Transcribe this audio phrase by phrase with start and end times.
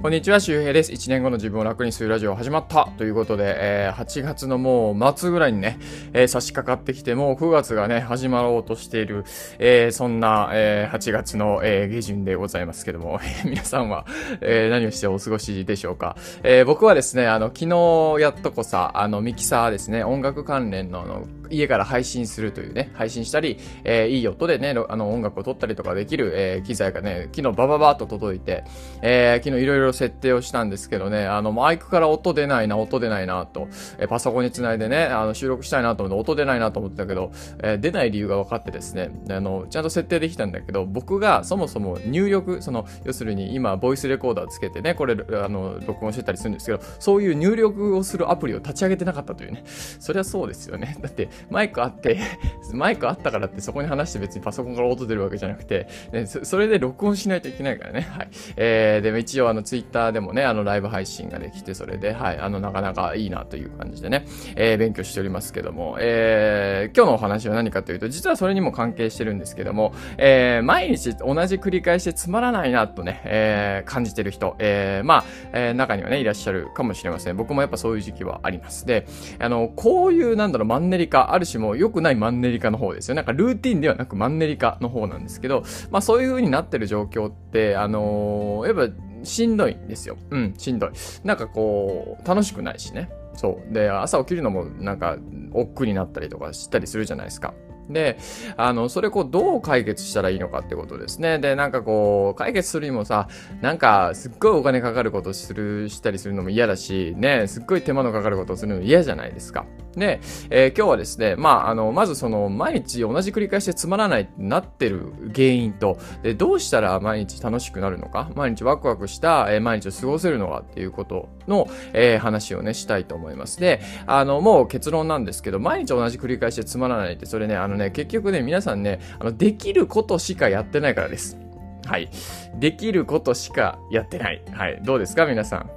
[0.00, 0.92] こんにちは、周平です。
[0.92, 5.76] 1年後の自分を楽にするラジオ始まったということで、えー、8月のもう末ぐらいにね、
[6.12, 9.24] えー、差し掛かってきて、もう9月がね、始まろうとしている、
[9.58, 14.06] えー、そんな、えー、8月の、え、下旬でございますけども、 皆さんは、
[14.40, 16.16] え、何をしてお過ごしでしょうか。
[16.44, 28.64] え、僕はですね、あの、昨日やっとこさ、あの、ミキサーですね、音楽関連の、あの、家から配信するというね、配信したり、えー、いい音でね、あの、音楽を撮ったりとかできる、えー、機材がね、昨日バババーと届いて、
[29.02, 49.64] えー、昨日いろいろ設定をしたんですけどね、あの、マイクから音出ないな、音出ないな、と、えー、パソコンにつないでね、あの、収録したいなと思って、音出ないなと思ってたけど、えー、出ない理由が分かってですね、あの、ちゃんと設定できたんだけど、僕がそもそも入力、その、要するに今、ボイスレコーダーつけてね、これ、あの、録音してたりするんですけど、そういう入力をするアプリを立ち上げてなかったというね。
[49.66, 50.96] そりゃそうですよね。
[51.00, 52.18] だって、マイクあって、
[52.72, 58.00] マイクあったからってそこに話して別にパソコンから音出るわけじゃなくて、ね、それで録音しないといけないからね。
[58.00, 58.28] はい。
[58.56, 64.26] えー、でも一応あのツイッターでもね、あのライブ配信ができて、それで、はい、あのなかなかいいなという感じでね、
[64.56, 77.36] えー、勉強しておりますけども、えー、今日のお話は何かというと、実はそれにも関係してるんですけども、えー、毎日同じ繰り返しでつまらないなとね、えー、感じてる人、えー、まあ、えー、中にはね、いらっしゃるかもしれません。
[77.36, 78.86] 僕もやっぱそういう時期はあります。
[78.86, 79.06] で、
[79.38, 83.14] あの、こういう、なんだろう、マンネリ化、ある種も良くないマンネリ化の方ですよ。
[83.14, 88.94] なんかルーティンではなくマンネリ化の方なんですけど、まあそういう風になってる状況って、あのー、やっぱ
[89.24, 90.16] しんどいんですよ。
[90.30, 90.90] うん、しんどい。
[91.24, 93.10] なんかこう、楽しくないしね。
[93.34, 93.72] そう。
[93.72, 95.16] で、朝起きるのもなんか、
[95.52, 97.54] 億劫になったりとかしたりするじゃないですか。
[97.88, 98.18] で、
[98.56, 101.38] あの、それこう、どう解決したらいいのかってことですね。
[101.38, 103.28] で、なんかこう、解決するにもさ、
[103.60, 109.66] なんか、すっごいお金かかることする、したりするのも嫌だし、ね、すっごい手間のかかることをするのも嫌じゃないですか。
[109.96, 110.20] で、
[110.50, 123.58] えー、今日はですね、まあ、あの、まずその、毎日同じ繰り返しでつまらないってなってる原因と、で、どうしたら毎日楽しくなるのか、毎日ワクワクした、えー、毎日を過ごせるのかっていうことの、えー、話をね、したいと思います。
[123.58, 131.38] で、あの、もう結論なんですけど、毎日同じ繰り返しでつまらないって、それね、あのね、結局ね、皆さんね、あの、できることしかやってないからです。
[131.86, 132.10] はい。
[132.56, 134.42] できることしかやってない。
[134.52, 134.80] はい。
[134.82, 135.24] どうですか？
[135.26, 135.70] 皆さん。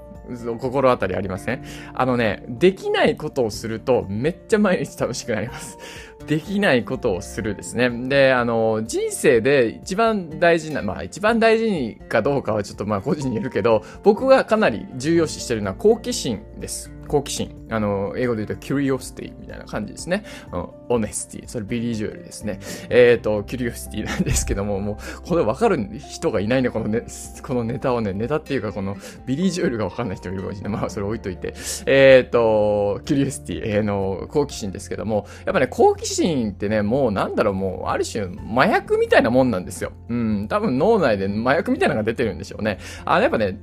[0.60, 1.64] 心当たりありません？
[1.94, 5.78] あのね、できないことをするとめっちゃ毎日楽しくなります。
[6.28, 7.90] できないことをするですね。
[8.08, 16.92] で、あの、人生で一番大事な、まあ一番大事にかどうかはちょっとまあ個人によるけど、僕がかなり重要視してるのは好奇心です。
[17.12, 17.54] 好奇心。
[17.70, 20.24] あの、英語で言うと curiosity みたいな感じですね。
[20.54, 21.44] うん、honesty。
[21.46, 22.62] それビリー・ジョエルですね。
[22.90, 27.04] えっ、ー、と、curiosity なんですけども、もう、これわかる人がいないね、このね、
[27.44, 28.96] このネタをね、ネタっていうかこの
[29.26, 30.80] ビリー・ジョエルがわかんない人もいるかもしれない。
[30.80, 31.54] まあ、それ置いといて。
[31.86, 39.92] えっ、ー、と、curiosity、えー、の、好奇心ですけども、やっぱね、好奇心ってね、もうなんだろう、もう、ある種、麻薬みたいなもんなんですよ。
[40.08, 42.80] うん、多分脳内で麻薬みたいなのが出てるんでしょうね。
[43.04, 43.60] あ、やっぱね、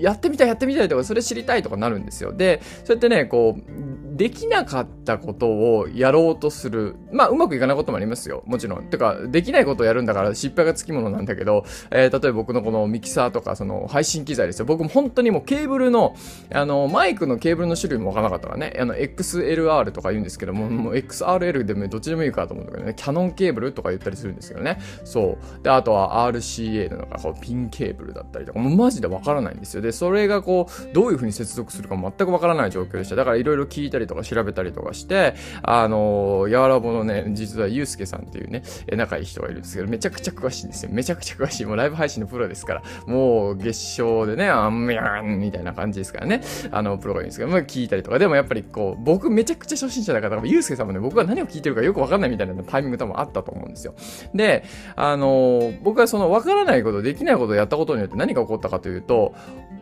[0.00, 2.32] やってみたい、やってみたいとか、それ知りたいとかなるんですよ。
[2.32, 6.96] で、そうやってね、こう、できなかったことをやろうとする。
[7.12, 8.42] まあ、うまくいかないこともありますよ。
[8.46, 8.84] もちろん。
[8.90, 14.66] てか、できないことをやるんだから失敗がつきものなんだけど、えー、例えば僕のこのミキサーとか、その配信機材ですよ。
[14.66, 16.16] 僕も本当にもうケーブルの、
[16.52, 18.76] あの、マイクのケーブルの種類もわからなかったからね。
[18.80, 22.94] あの、XLR とか言うんですけども、もう XRL でもどっちでもいいかと思うんだけどね。
[22.96, 24.80] キャノンケーブルとか言ったりするんですけどね。
[25.04, 25.62] そう。
[25.62, 29.80] で、あとは RCA なのか、こうピンケーブルだったりとか、もうマジでわからないんですよ。
[29.88, 33.16] で、それがこう、どういう風に接続するか全くわからない状況でした。
[33.16, 38.62] だからいろいろ聞いたりとか調べたりとかして、あの、やわらぼのね、実はゆうすけさんっていうね、
[38.92, 40.90] 仲いい人がいるんですけど、めちゃくちゃ詳しいんですよ。
[40.92, 41.64] めちゃくちゃ詳しい。
[41.64, 53.94] もうライブ配信のプロですから、もう月賞でね、あんみゃんみたいな感じですからね、あの、プロがいるんですけど、まあ聞いたりとか、でもやっぱりこう、僕めちゃくちゃ初心者だから、ゆうすけさんもね、僕が何を聞いてるかよくわかんないみたいなタイミング多分あったと思うんですよ。
[54.34, 54.64] で、
[54.96, 59.34] あの、僕はそのわからないこと、できないことをやったことによって何が起こったかというと、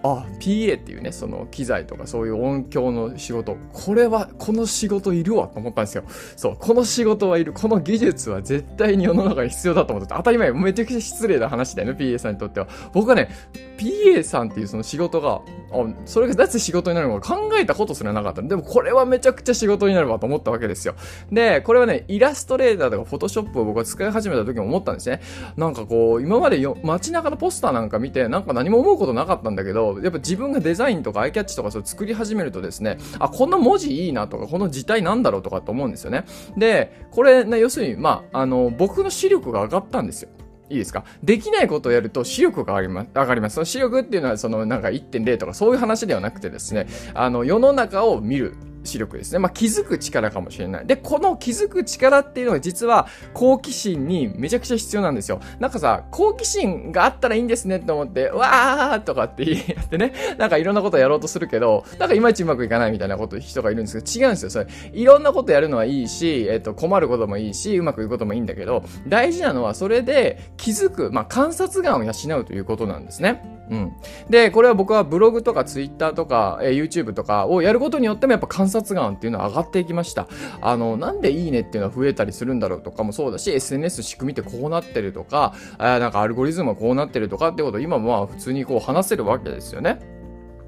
[0.07, 6.05] あ、PA っていうね、その機材とかそういう音響の仕事、これは、この仕事いるわと思ったんですよ。
[6.37, 12.69] そう、この仕事はいる、この技術は絶対に世の中に必要だと思って当たり前、めちゃくちゃ失礼な話だよね、PA さんにとっては。
[12.93, 13.31] 僕はね、
[13.79, 15.43] PA さんっていうその仕事が、
[15.73, 20.95] あ、それがなぜ仕事になるのか考えたことすらなかったでもこれはめちゃくちゃ仕事になるわと思ったわけですよ。
[21.31, 25.21] で、これはね、イラストレーターとかフォトショップを僕は使い始めた時も思ったんですね。
[25.57, 36.25] なんかこう、今までよ街中のポスターなんか見て、なんか何も思うことなかったんだけど、やっぱ自分がデザインとかアイキャッチとかそれ作り始めるとですね、あ、こんな文字いいなとか、この字体なんだろうとかと思うんですよね。
[36.57, 40.31] で、これね、要するに、まあ、あの、僕の視力が上がったんですよ。
[40.69, 41.05] いいですか？
[41.23, 43.09] できないことをやると視力が上がります。
[43.15, 43.55] 上がります。
[43.55, 49.39] その視力っていうのはそのなんか1.0とかそういう話ではなくてですね、あの世の中を見る視力ですね。
[49.39, 50.87] まあ、気づく力かもしれない。
[50.87, 55.41] で、この気づく力っていうのが実は好奇心にめちゃくちゃ必要なんですよ。
[55.59, 64.51] なんかさ、好奇心があったらいいんですねって思って、わーとかって言ってね、 なんかいろんなことやろうとするけど、なんかいまいちうまくいかないみたいなこと人がいるんですけど、違うんですよ。
[64.51, 73.56] それ、いろんなことやるのはいいし、えっと、困ることもいいし、うまくいくこともいいんだけど、大事なのはそれで気づく、まあ、観察眼を養うということなんですね。
[73.71, 73.93] うん。
[74.31, 80.29] で、これは僕はブログとかツイッターとか、えー、YouTube とかをやることによってもやっぱ観察眼っていうのは上がっていきました。
[80.61, 89.99] あの、なんでいいねっていうのは増えたりするんだろうとかもそうだし、SNS 仕組みってこうなってるとか、あなんかアルゴリズムはこうなってるとかってことを今もまあ普通にこう話せるわけですよね。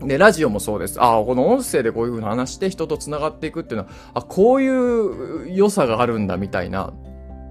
[0.01, 1.01] で、ラジオもそうです。
[1.01, 6.93] ああ、この音声でこういう風に話して人と繋がっていくっていうのは、あ、こういう良さがあるんだみたいな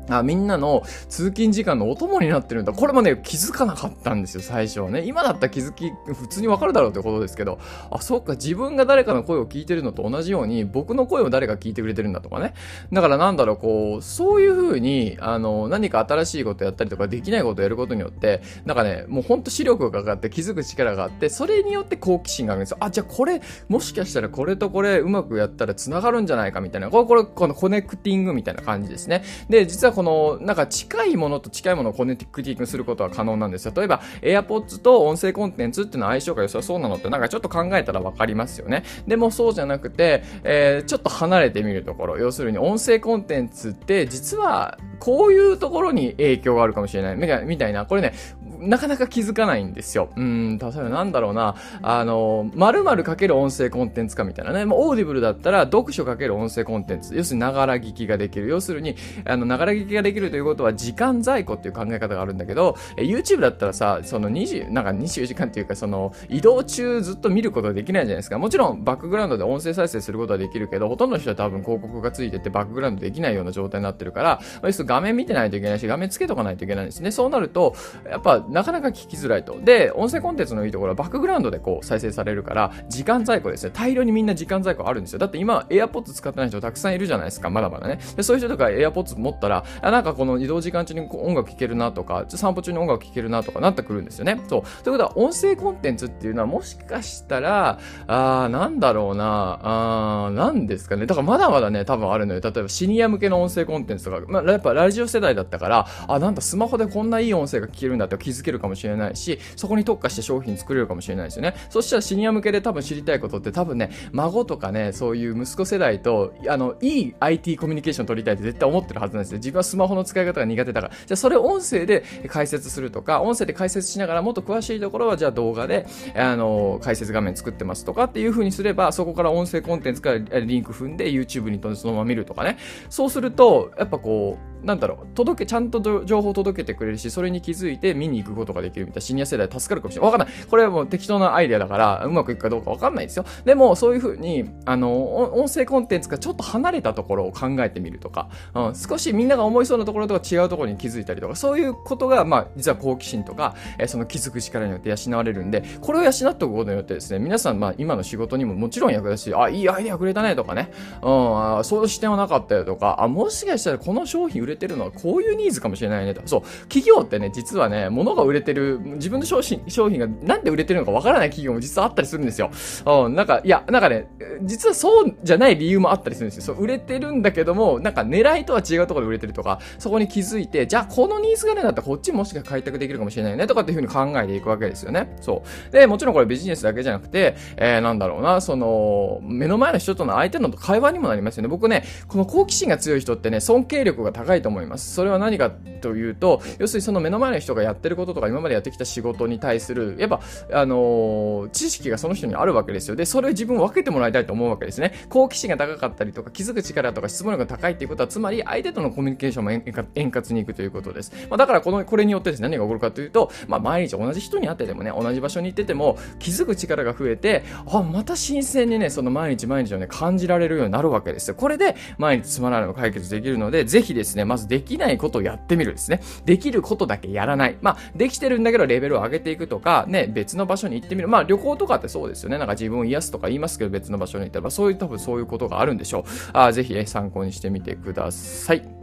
[0.10, 2.74] あみんなの通勤時間のお供になってるんだ。
[2.74, 5.04] これもね、気づかなかったんですよ、最初はね。
[5.06, 7.60] 今だったら気づき、普通にわかるだろうってことですけど、
[7.92, 12.54] あ、そっか、自分が誰かの声を聞いてるのと同じように、僕の声を誰か聞いてくれてるんだとかね。
[12.92, 22.78] だからなんだろう、こう、そういう風に、あの、何か新しいことやったりとか、できないことをやることによって、なんかね、もうほんと視力がかかって気づく力があって、それによって好奇心があるんですよ。
[22.80, 26.90] あ、じゃあこれ、もしかしたらこれとこれうまくやったら繋がるんじゃないかみたいな。
[26.90, 29.24] これ、これ、このコネクティングみたいな感じですね。
[29.50, 33.74] で、実はこの、なんか近いものと近いものをコネクティングすることは可能なんですよ。
[33.76, 38.84] 例えば、AirPods と音声コンテンツっていうのは相性が良さそうなのってなんかちょっと考えたらわかりますよね。
[39.08, 42.18] でもそうじゃなくて、えー、ちょっと離れてみるところ。
[42.18, 47.16] 要するに音声コンテンツって実はこういうところに影響があるかもしれない。
[47.48, 47.88] みたいな。
[47.88, 48.14] これね、
[48.60, 50.10] なかなか気づかないんですよ。
[50.16, 54.66] うん、例えばなんだろうな、あの、〇〇かける音声コンテンツかみたいなね。
[54.66, 57.16] もうオーディブルだったら読書かける音声コンテンツ。
[57.16, 58.48] 要するに、ながら聞きができる。
[58.48, 58.96] 要するに、
[59.26, 68.38] あの、ながら聞きができるということは時間在庫っていう考え方があるんだけど、え YouTube だったらさ、その20、なんか24時間っていうか、その、移動中ずっと見ることはできないじゃないですか。
[68.38, 77.12] もちろん、バックグラウンドで音声再生することはできるけど、ほとんどの人は多分広告がついててバックグラウンドできないような状態になってるから、要するに画面見てないといけないし、画面つけとかないといけないんですね。
[77.12, 77.76] そうなると、
[78.10, 79.60] やっぱ、なかなか聞きづらいと。
[79.62, 83.72] で、音声コンテンツのいいところはバックグラウンドでこう再生されるから、時間在庫ですね。
[83.74, 85.20] 大量にみんな時間在庫あるんですよ。
[85.20, 87.50] だって今、AirPods 使ってない人たくさんいるじゃないですか。
[87.50, 88.00] まだまだね。
[88.16, 94.42] で、そういう人とか AirPods 持ったら、あなんかこの移動時間中に音楽聴けるなとか、散歩中に音楽聴けるなとかなってくるんですよね。
[94.48, 94.84] そう。
[94.84, 101.06] ということは、音声コンテンツっていうのはもしかしたら、あー、なんだろうな、あー、なんですかね。
[101.06, 102.42] だからまだまだね、多分あるのよ。
[102.42, 111.56] 例えばシニア向けの音声コンテンツとか、まあ、やっぱラジオ世代だったから、あ、なんだ、スマホでこんないい音声が聞けるんだって気づけるかもしれないし、そこに特化して商品作れるかもしれないですよね。
[111.70, 119.38] そしたらシニア向けで多分知りたいことって多分ね、孫とかね、そういう息子世代と、あの、いい IT コミュニケーション取りたいって絶対思ってるはずなんですよ。
[119.38, 120.94] 自分はスマホの使い方が苦手だから。
[120.94, 125.86] じゃあそれを音声で解説するとか、音声で解説しながらもっと詳しいところはじゃあ動画で、
[126.16, 132.58] あの、解説画面作ってますとかっていう風にすれば、そこから音声コンテンツからリンク踏んで YouTube に飛んでそのまま見るとかね。
[132.90, 140.12] そうすると、やっぱこう、なんだろう、届け、ちゃんと情報届けてくれるし、それに気づいて見に行くことができるみたいなシニア世代助かるかもしれない。
[140.12, 140.46] わかんない。
[140.48, 143.26] これはもう適当なアイデアだから、うまくいくかどうかわかんないですよ。
[143.46, 160.72] でも、そういうふうに、あの、音声コンテンツがちょっと離れたところを考えてみるとか、うん、少しみんなが思いそうなところとか違うところに気づいたりとか、そういうことが、まあ、実は好奇心とか、えー、その気づく力によって養われるんで、これを養っておくことによってですね、皆さん、まあ、今の仕事にももちろん役立つし、あ、いいアイデアくれたねとかね、
[161.02, 166.22] うん、あそういう視点はなかったよとか、あ、もしかしたらこの商品売れてるのはこういうニーズかもしれないねと。
[166.26, 166.42] そう。
[166.64, 172.52] 企業ってね、実はね、物が売れてる、自分の商品、商品がなんで売れてるのかわからない企業も実はあったりするんですよ。
[172.86, 174.08] うん、なんか、いや、なんかね、
[174.44, 176.44] 実はそうじゃない理由もあったりするんですよ。
[176.44, 185.16] そう、売れてるんだけども、なんか狙いとは違うところで売れてるとか、そこに気づいて、じゃあこのニーズがねだったらこっちもしか開拓できるかもしれないねとかっていうふうに考えていくわけですよね。
[185.22, 185.72] そう。
[185.72, 191.50] で、もちろんこれビジネスだけじゃなくて、えー、なんだろうな、その、目の前の人との相手の会話にもなりますよね。
[191.50, 194.94] 僕ね、この好奇心が強い人ってね、尊敬力が高いと思います。
[194.94, 202.96] それは何かというと、要するにその目の前の人がやってることとか今までやってきた仕事に対する、やっぱ、あのー、知識がその人にあるわけですよ。
[202.96, 204.94] で、それを自分分けてもらいたいと思うわけですね。
[205.10, 211.12] 好奇心が高かったりとか、気づく力とか質問力が高いっていうことは、つまり相手とのコミュニケーションも円滑にいくということです。
[211.30, 221.36] まあ、だからこの、これによってですね、何が起こるかというと、まあ、毎日同じ人に会っててもね、同じ場所に行ってても、気づく力が増えて、あ、また新鮮にね、その毎日毎日をね、感じられるようになるわけですよ。
[221.36, 226.02] これで、毎日つまらないの解決できるので、ぜひですね、まずできないことをやってみるですね。
[226.26, 227.58] できることだけやらない。
[227.62, 231.08] まあ、できてるんだけどレベルを上げていくとか、ね、別の場所に行ってみる。
[231.08, 232.38] まあ、旅行とかってそうですよね。
[232.38, 236.04] なんか自分を癒すとか言いますけど、別の場所に行ったら、そういう多分そういうことがあるんでしょう。
[236.34, 238.77] あぜひ、ね、参考にしてみてください。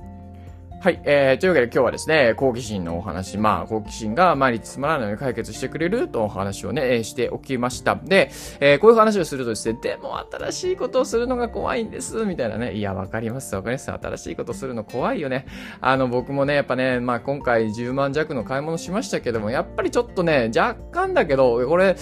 [0.85, 1.01] はい。
[1.05, 7.95] えー、というわけで今日はですね、好奇心のお話、まあ、好奇心が毎日つまらないのに解決してくれるとお話をね、しておきました。
[7.97, 12.75] で、えー、こういう話をするとですね、でも新しいことをするのが怖いんです、みたいなね。
[12.75, 13.91] いや、わかります、わかります。
[13.91, 15.47] 新しいことするの怖いよね。
[15.81, 21.97] あの、僕もね、やっぱね、まあ、今回10万弱の買い物しましたけども、やっぱりちょっとね、若干だけど、これ、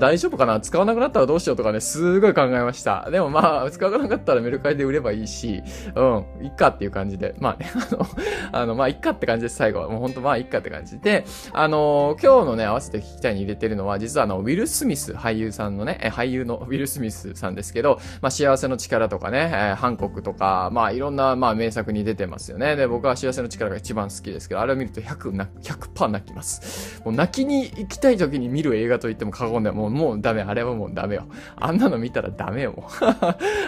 [0.00, 0.58] 大丈夫かな？
[0.58, 3.08] 使わなくなったらどうしようとかね、すごい考えました。
[3.08, 5.62] でもまあ、使わなかったらメルカリで売ればいいし、
[5.94, 7.36] うん、いっかっていう感じで。
[7.38, 8.15] まあね、あの、
[8.52, 9.88] あの、まあ、いっかって感じです、最後は。
[9.88, 22.76] もうほんと、まあ、いっかって感じで、あの、今日のね、合わせて聞きたいに入れてるのは、実はあの、ウィル・スミス、俳優さんのね、俳優の ウィル・スミスさんですけど、まあ、幸せの力とかね、えー、ハンコックとか、まあ、いろんな、まあ、名作に出てますよね。
[22.76, 25.32] で、僕は幸せの力が一番好きですけど、あれを見ると100、
[25.62, 27.02] 100%泣きます。
[27.04, 30.42] もう泣きに行きたい時に見る映画と言っても過言でもう、もうダメ。
[30.42, 31.26] あれはもうダメよ。
[31.56, 33.06] あんなの見たらダメよ、もう。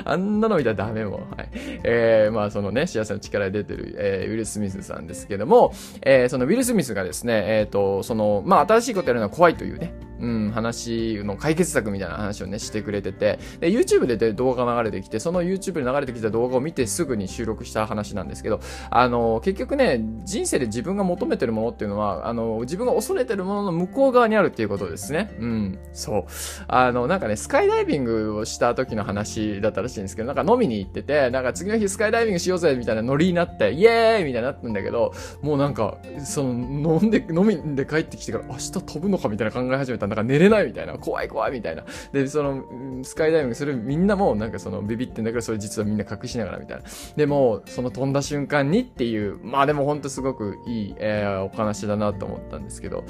[0.04, 1.16] あんなの見たらダメよ、も。
[1.36, 1.48] はい。
[1.84, 18.60] えー、まあ、そのね、幸せの力で出てる、えー、ウィル・ルスミスさんですけども、えー、そのウィル・スミスがですね、えっ、ー、と、その、まあ、新しいことやるのは怖いというね、うん、話の解決策みたいな話をね、してくれてて、で、YouTube で動画が流れてきて、その YouTube で流れてきた動画を見てすぐに収録した話なんですけど、
[18.90, 25.34] あの、結局ね、人生で自分が求めてるものっていうのは、あの、自分が恐れてるものの向こう側にあるっていうことですね。
[25.38, 26.24] うん、そう。
[26.66, 41.84] あの、なんかね、スカイダイビングをした時の話だったらしいんですけど、なんか飲みに行ってて、なんか次の日スカイダイビングしようぜみたいなノリになって、イエーイみたいになったんだけど、もうなんか、その、飲んで、飲みで帰ってきてから明日飛ぶのかみたいな考え始めた、なんか寝れないみたいな、怖い怖いみたいな。
[42.12, 42.64] で、その、
[43.02, 46.84] スカイダイビングするみんなも、なんかその、ビビってんだけど、それ実はみんな隠しながらみたいな。
[47.16, 53.04] でも、その飛んだ瞬間にっていう、まあでもほんとすごくいい、えー、お話だなと思ったんですけど、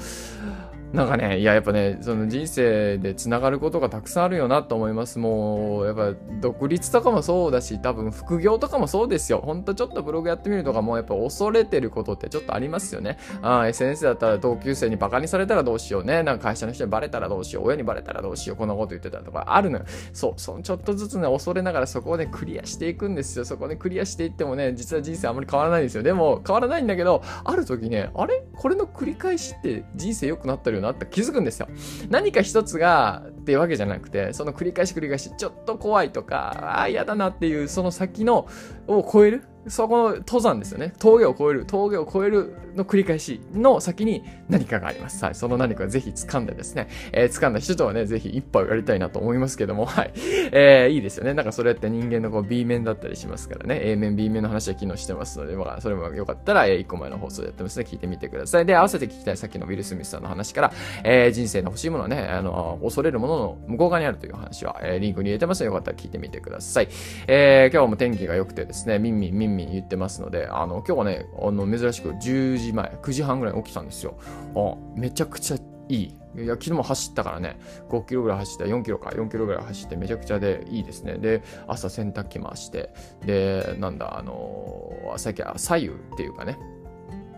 [0.93, 5.19] なんかね、いや、やっぱね、その人生で繋がることがたくさんあるよなと思います。
[5.19, 9.39] もう、やっぱ独立とかもそうだし、多分副業とかもそうですよ。
[9.45, 13.19] ほんとちょっとブログやってみるとかも、やっぱ恐れてることってちょっとありますよね。
[13.43, 16.23] あ SNS だったら同級生にバカにされたらどうしようね。
[16.23, 17.67] なんか会社の人にバレたらどうしよう。
[17.67, 18.57] 親にバレたらどうしよう。
[18.57, 19.85] こんなこと言ってたとかあるのよ。
[20.13, 23.45] そう、そのちょっとずつね、恐れながらそこをね、クリアしていくんですよ。
[23.45, 26.03] そこでクリアしていってもね、実は人生あんまり変わらないんですよ。
[26.03, 28.43] でも、変わらないんだけど、ある時ね、あれ？
[28.55, 31.67] これの繰り返しって人生良くなってるよなって気づくんですよ。
[32.09, 38.47] 何か一つがっていうわけじゃなくて、その繰り返し繰り返し、ちょっと怖いとか、ああ、嫌だなっていう、その先の
[38.87, 40.93] を超えるそこの登山ですよね。
[40.99, 45.23] 峠を越える、峠を越えるの繰り返しの先に何かがあります。
[45.23, 45.35] はい。
[45.35, 50.13] その何かぜひ掴んでですね、えー、掴んだ人とはね、ぜひ一杯やりたいなと思いますけども、はい。
[50.51, 51.33] えー、いいですよね。
[51.33, 58.65] なんかそれって人間のこう B 面だったりしますからね、A 面、B 面の話は機能してますので、まあ、それもよかったら、えー、1個前の放送でやってますね、聞いてみてください。
[58.65, 60.71] で、合わせて聞きたいさっきのウィル・スミスさんの話から、
[61.03, 66.87] えー、人生の欲しいものはね、あの、恐れるものの向こう側にあるという話は、えー、リンクに入れてますので、よかったら聞いてみてください。
[67.27, 74.17] えー、今日も天気が良くてですね、ミンミンミンミン言ってますので、あの、今日はね、あの、珍しく10時前、9時半ぐらいに起きたんですよ。
[74.55, 75.57] あ、めちゃくちゃ
[75.89, 76.19] いい。
[76.37, 81.17] いや、昨日も走ったからね、5キロぐらい走った、4キロか、4キロぐらい走ってめちゃくちゃでいいですね。
[81.17, 82.93] で、朝洗濯機回して、
[83.25, 86.57] で、なんだ、あのー、最近、左右っていうかね、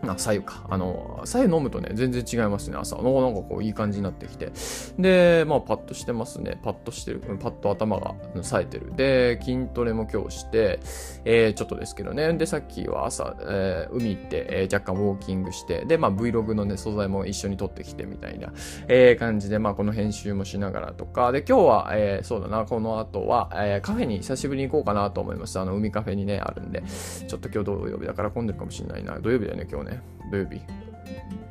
[0.08, 0.66] あ、左右か。
[0.68, 2.96] あの、左右飲むとね、全然違いますね、朝。
[2.96, 4.52] なんかこう、いい感じになってきて。
[4.98, 6.58] で、まあ、パッとしてますね。
[6.62, 7.20] パッとしてる。
[7.20, 8.92] パッと頭が冴えてる。
[8.96, 10.80] で、筋トレも今日して、
[11.24, 12.32] えー、ちょっとですけどね。
[12.34, 18.52] で、さっきは朝、えー、海行って、えー、若干ウォーキングして、で、まあ、Vlog のね、素材も一緒に撮ってきてみたいな、
[18.88, 25.60] えー、感じで、まあ、この編集もしながらとか、で、今日は、えー、そうだな、この後は、えー、カフェに久しぶりに行こうかなと思います。
[25.60, 26.82] あの、海カフェにね、あるんで、
[27.28, 29.18] ちょっと今日土曜日だから混んでるかもしれないな。
[29.20, 29.91] 土曜日だよね、今日ね。
[30.30, 30.60] 土曜日。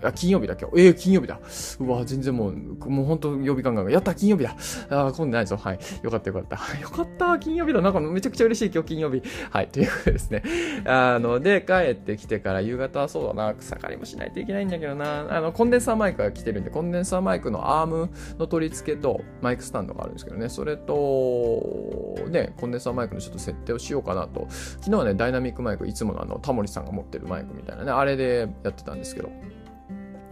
[0.04, 0.80] あ、金曜日だ、今日。
[0.80, 1.40] ええー、金曜日だ。
[1.80, 4.56] うわ、全然もう、もう本当曜日感覚やった、金曜日だ。
[4.90, 5.58] あ、混んでないぞ。
[5.58, 5.80] はい。
[6.02, 6.58] よかったよかった。
[6.82, 7.82] よかった、金曜日だ。
[7.82, 9.22] なんかめちゃくちゃ嬉しい、今日金曜日。
[9.50, 9.68] はい。
[9.68, 10.44] ということでですね。
[10.86, 15.28] あの、で、帰ってきてから夕方はそうだな、草刈りもしないといけないんだけどな。
[15.30, 20.50] あの、コンデンサーマイクが来てるんで、コンデンサーマイクのアームの取り付けと、マイクスタンドがあるんですけどね。
[20.50, 24.48] それと、ね、コンデンサーマイクのちょっと設定をしようかなと。
[24.50, 29.30] 昨日はね、ダイナミックマイク、いつものあの、タモリさんが持ってるマイクみたいなね、あれでやってたんですけど。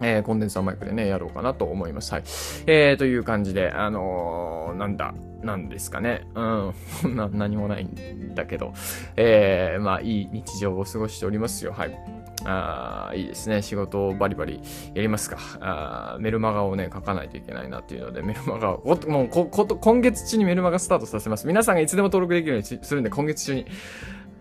[0.00, 2.12] えー、コンデンサーマイクでね、やろうかなと思います。
[2.12, 2.22] はい。
[2.66, 6.26] えー、という感じで、あのー、なんだ、なんですかね。
[6.34, 6.74] うん。
[7.16, 8.72] な、何もないんだけど、
[9.16, 11.72] えー、まあ、いい日常を過ごしておりますよ。
[11.72, 11.98] はい。
[12.44, 13.60] あいいですね。
[13.60, 14.60] 仕事をバリバリ
[14.94, 15.36] やりますか。
[15.60, 21.46] あメルマガをね、書かないといけないなっていうので、メルマガを、もうこ、こと、今月中にメルマガスタートさせます。
[21.46, 23.66] 皆さんがいつでも登録できるようにするんで、今月中に。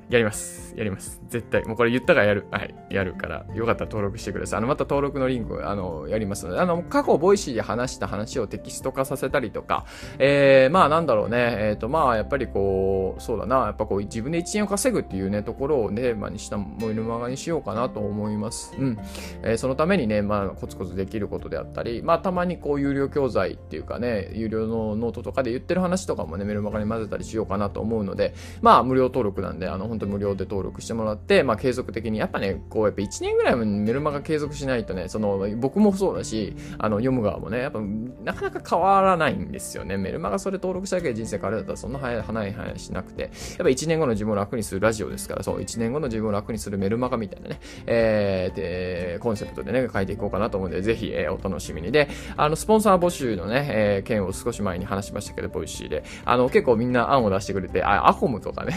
[0.09, 0.73] やります。
[0.75, 1.21] やります。
[1.27, 1.63] 絶対。
[1.65, 2.47] もうこれ言ったからやる。
[2.49, 2.73] はい。
[2.89, 4.57] やるから、よかったら登録してください。
[4.57, 9.85] あの、また登録のリンク、あの、やりますので、あの、過去、ボイシーで話した話をテキスト化させたりとか、
[10.17, 11.57] えー、まあ、なんだろうね。
[11.59, 13.57] えっ、ー、と、まあ、やっぱりこう、そうだな。
[13.57, 18.73] やっぱこう、自分で1円を稼ぐっていうね、ところをテーマにしたメルマガにしようかなと思います。
[18.79, 18.97] うん。
[19.43, 37.81] えー、そのためにね、まあ、コツコツできることであったり、まあ、たまにこう、有料教材っていうかね、有料のノートとかで言ってる話とかもね、メルマガに混ぜたりしようかなと思うので、まあ、無料登録なんで、あの、本当無料で登録してもらって、まあ、継続的に、やっぱね、こう、やっぱ1年ぐらいメルマガ継続しないとね、その、僕もそうだし、あの、読む側もね、やっぱ、
[38.23, 39.97] なかなか変わらないんですよね。
[39.97, 51.91] メルマガそれ登録しただけで人生変わるだったら、そんな早い話しなくて、やっぱ1年後の自分を楽にするラジオですから、そう、1年後の自分を楽にするメルマガみたいなね、えー、で、コンセプトでね、書いていこうかなと思うんで、ぜひ、えー、お楽しみに。
[51.91, 58.75] で、あの、スポンサー募集のね、えー、件を少し前に話しましたけど、ボイシーで、あの、結構みんな案を出してくれて、あ、アコムとかね、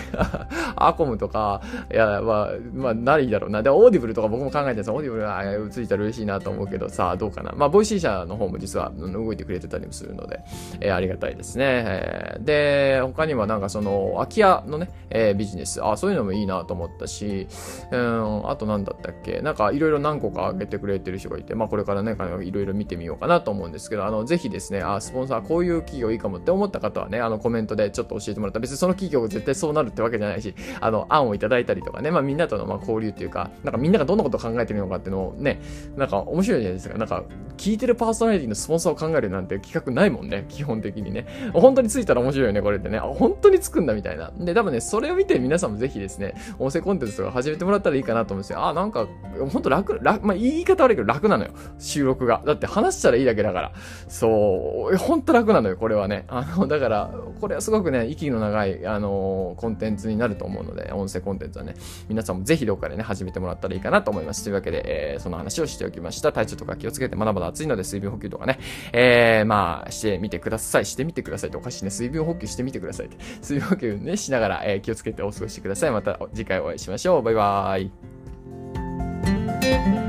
[0.77, 3.63] アコムとか、いや、まあ、まあ、ないだろうな。
[3.63, 7.53] で、オーディブルとか僕も考えてるんですオーディブルはついたら嬉しいなと思うけど、さあ、どうかな。
[7.57, 10.41] まあ、ボイシー社の方も実は動いてくれてたりもするので、
[10.81, 11.65] えー、ありがたいですね。
[11.87, 17.47] えー、で、他にはなんかその、空き家のね、えー、ビジネス、あ、そういうのもいいなと思ったし、
[17.91, 28.61] うん、あと何だったっけ、なんかいろいろ何個か挙げてくれてる人がいて、まあ、これからね、いろいろ見てみようかなと思うんですけど、あの、ぜひですね、あ、スポンサーこういう企業いいかもって思った方はね、あの、コメントでちょっと教えてもらった。
[28.61, 35.61] 別にその企業が絶対そうなるってわけじゃないし、あの、案をいただいたりとかね、まあ、みんなとのまあ交流っていうか、なんかみんながどんなことを考えてるのかっていうのをね、
[35.97, 36.99] なんか面白いじゃないですか。
[36.99, 37.25] なんか、
[37.57, 41.27] 聞いてるパーソナリティのスポンサーを考えるなんて企画ないもんね、基本的にね。
[41.53, 42.99] 本当についたら面白いよね、これってね。
[42.99, 44.33] 本当につくんだみたいな。
[44.39, 48.65] で、多分ね、それを見て皆さんもぜひですね、音声コンテンツとか始めてもらったらいいかなと思うんですよ。
[48.65, 49.07] あ、なんか、
[49.53, 51.51] 本当楽、楽、まあ、言い方悪いけど楽なのよ。
[51.79, 52.43] 収録が。
[52.45, 53.73] だって話したらいいだけだから。
[54.09, 56.25] そう、本当楽なのよ、これはね。
[56.29, 61.75] あの、だから、これはすごくね、息の長い、あのー、コンテンツになると思うのでで、音声コンテンツはね、
[62.09, 64.43] 皆さんもぜひどっかでね、始めてもらったらいいかなと思います。
[64.45, 66.33] というわけで、えー、その話をしておきました。
[66.33, 68.59] 体調とか気をつけて、まだまだ暑いので水分補給とかね、
[68.93, 70.87] えー、まあ、してみてください。
[70.87, 71.91] してみてくださいっておかしいね。
[71.91, 73.17] 水分補給してみてくださいって。
[73.41, 75.91] 水分補給ね、しながら、えー、気をつけてお過ごしください。
[75.91, 77.23] また次回お会いしましょう。
[77.23, 77.83] バイバー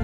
[0.00, 0.03] イ。